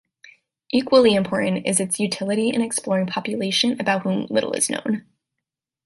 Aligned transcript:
Equally 0.71 1.13
important 1.13 1.67
is 1.67 1.79
its 1.79 1.99
utility 1.99 2.49
in 2.49 2.61
exploring 2.61 3.05
population 3.05 3.79
about 3.79 4.01
whom 4.01 4.25
little 4.31 4.53
is 4.53 4.67
known. 4.67 5.05